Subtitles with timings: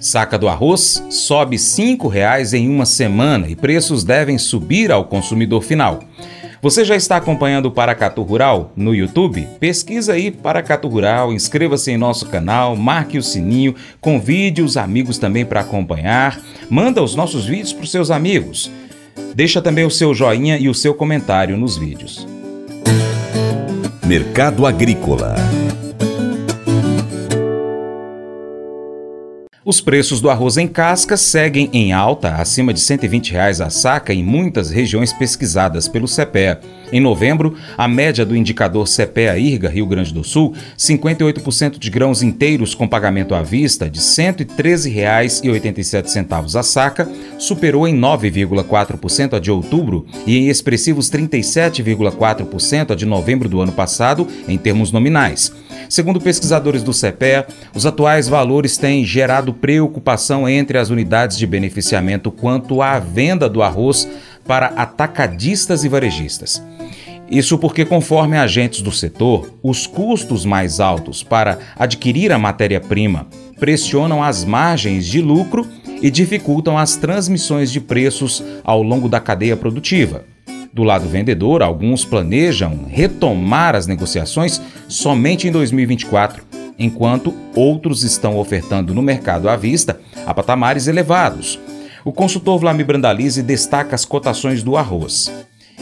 [0.00, 5.62] Saca do arroz sobe R$ 5,00 em uma semana e preços devem subir ao consumidor
[5.62, 6.00] final.
[6.60, 9.46] Você já está acompanhando o Paracatu Rural no YouTube?
[9.60, 15.44] Pesquisa aí Paracatu Rural, inscreva-se em nosso canal, marque o sininho, convide os amigos também
[15.44, 18.70] para acompanhar, manda os nossos vídeos para os seus amigos.
[19.34, 22.26] Deixa também o seu joinha e o seu comentário nos vídeos.
[24.04, 25.36] Mercado Agrícola
[29.68, 34.14] Os preços do arroz em casca seguem em alta, acima de 120 reais a saca
[34.14, 36.58] em muitas regiões pesquisadas pelo CPEA.
[36.90, 42.74] Em novembro, a média do indicador CPEA-IRGA Rio Grande do Sul, 58% de grãos inteiros
[42.74, 47.06] com pagamento à vista de R$ 113,87 a saca,
[47.36, 53.72] superou em 9,4% a de outubro e em expressivos 37,4% a de novembro do ano
[53.72, 55.52] passado, em termos nominais.
[55.88, 62.30] Segundo pesquisadores do CPEA, os atuais valores têm gerado preocupação entre as unidades de beneficiamento
[62.30, 64.08] quanto à venda do arroz
[64.46, 66.62] para atacadistas e varejistas.
[67.30, 73.26] Isso porque, conforme agentes do setor, os custos mais altos para adquirir a matéria-prima
[73.58, 75.66] pressionam as margens de lucro
[76.00, 80.24] e dificultam as transmissões de preços ao longo da cadeia produtiva.
[80.78, 86.44] Do lado vendedor, alguns planejam retomar as negociações somente em 2024,
[86.78, 91.58] enquanto outros estão ofertando no mercado à vista a patamares elevados.
[92.04, 95.32] O consultor Vlamir Brandalize destaca as cotações do arroz,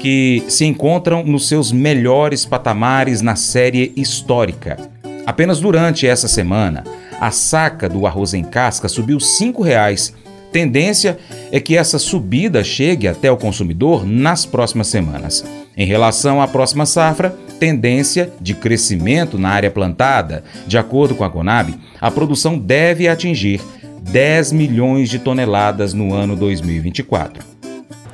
[0.00, 4.78] que se encontram nos seus melhores patamares na série histórica.
[5.26, 6.82] Apenas durante essa semana,
[7.20, 10.14] a saca do arroz em casca subiu R$ 5,00
[10.52, 11.18] Tendência
[11.52, 15.44] é que essa subida chegue até o consumidor nas próximas semanas.
[15.76, 20.42] Em relação à próxima safra, tendência de crescimento na área plantada.
[20.66, 23.60] De acordo com a Conab, a produção deve atingir
[24.00, 27.44] 10 milhões de toneladas no ano 2024.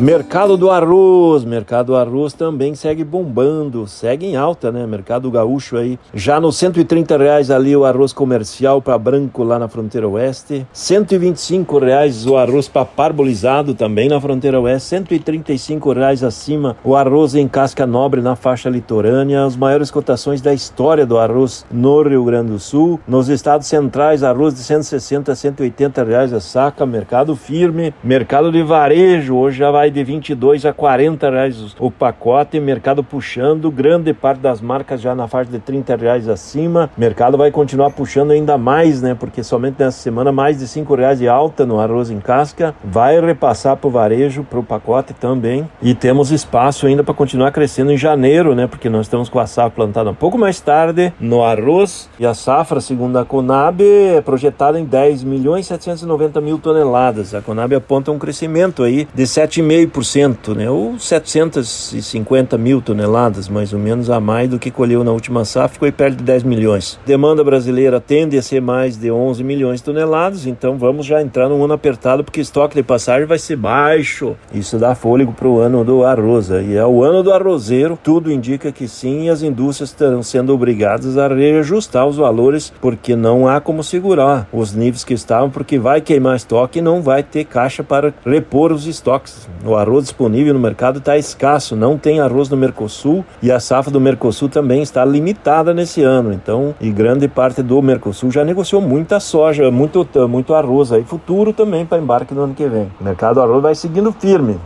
[0.00, 4.86] Mercado do arroz, mercado do arroz também segue bombando, segue em alta, né?
[4.86, 9.66] Mercado gaúcho aí, já nos 130 reais ali o arroz comercial para branco lá na
[9.66, 16.76] fronteira oeste, 125 reais o arroz para parbolizado também na fronteira oeste, 135 reais acima
[16.84, 21.66] o arroz em casca nobre na faixa litorânea, as maiores cotações da história do arroz
[21.72, 26.38] no Rio Grande do Sul, nos estados centrais arroz de 160 a 180 reais a
[26.38, 29.34] saca, mercado firme, mercado de varejo.
[29.34, 34.40] Hoje já vai vai de 22 a 40 reais o pacote, mercado puxando, grande parte
[34.40, 36.90] das marcas já na faixa de 30 reais acima.
[36.96, 39.14] Mercado vai continuar puxando ainda mais, né?
[39.18, 42.74] Porque somente nessa semana mais de 5 reais de alta no arroz em casca.
[42.84, 45.68] Vai repassar para o varejo, para o pacote também.
[45.80, 48.66] E temos espaço ainda para continuar crescendo em janeiro, né?
[48.66, 52.08] Porque nós estamos com a safra plantada um pouco mais tarde no arroz.
[52.18, 57.34] E a safra, segundo a Conab, é projetada em 10 milhões 790 mil toneladas.
[57.34, 63.72] A Conab aponta um crescimento aí de 7,5 0,5%, né, ou 750 mil toneladas, mais
[63.72, 66.98] ou menos, a mais do que colheu na última safra, ficou perto de 10 milhões.
[67.06, 71.48] Demanda brasileira tende a ser mais de 11 milhões de toneladas, então vamos já entrar
[71.48, 74.36] num ano apertado, porque estoque de passagem vai ser baixo.
[74.52, 76.50] Isso dá fôlego para o ano do arroz.
[76.50, 80.54] E é o ano do arrozeiro, tudo indica que sim, e as indústrias estarão sendo
[80.54, 85.78] obrigadas a reajustar os valores, porque não há como segurar os níveis que estavam, porque
[85.78, 89.48] vai queimar estoque e não vai ter caixa para repor os estoques.
[89.68, 93.90] O arroz disponível no mercado está escasso, não tem arroz no Mercosul e a safra
[93.92, 96.32] do Mercosul também está limitada nesse ano.
[96.32, 101.52] Então, e grande parte do Mercosul já negociou muita soja, muito, muito arroz aí, futuro
[101.52, 102.90] também para embarque no ano que vem.
[102.98, 104.58] O mercado do arroz vai seguindo firme.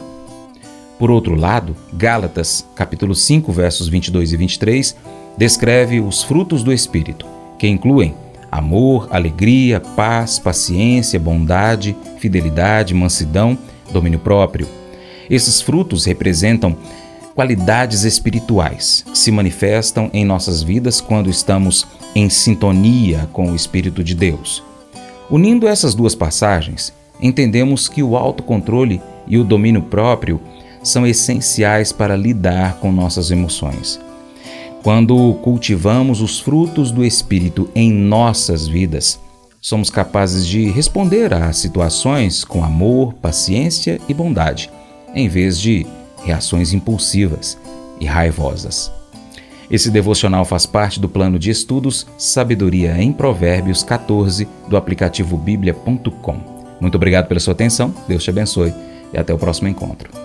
[0.99, 4.95] Por outro lado, Gálatas, capítulo 5, versos 22 e 23,
[5.37, 7.25] descreve os frutos do espírito,
[7.57, 8.13] que incluem
[8.51, 13.57] amor, alegria, paz, paciência, bondade, fidelidade, mansidão,
[13.91, 14.67] domínio próprio.
[15.29, 16.77] Esses frutos representam
[17.33, 21.85] qualidades espirituais que se manifestam em nossas vidas quando estamos
[22.15, 24.63] em sintonia com o Espírito de Deus.
[25.29, 30.39] Unindo essas duas passagens, entendemos que o autocontrole e o domínio próprio
[30.81, 33.99] são essenciais para lidar com nossas emoções.
[34.85, 39.19] Quando cultivamos os frutos do Espírito em nossas vidas,
[39.59, 44.69] somos capazes de responder às situações com amor, paciência e bondade,
[45.15, 45.87] em vez de
[46.23, 47.57] reações impulsivas
[47.99, 48.91] e raivosas.
[49.71, 56.37] Esse devocional faz parte do plano de estudos Sabedoria em Provérbios 14 do aplicativo bíblia.com.
[56.79, 58.71] Muito obrigado pela sua atenção, Deus te abençoe
[59.11, 60.24] e até o próximo encontro.